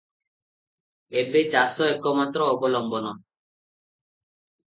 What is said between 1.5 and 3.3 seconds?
ଚାଷ ଏକମାତ୍ର ଅବଲମ୍ବନ।